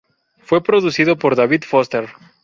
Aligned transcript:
Fue 0.39 0.63
producido 0.63 1.15
por 1.15 1.35
David 1.35 1.61
Foster. 1.63 2.09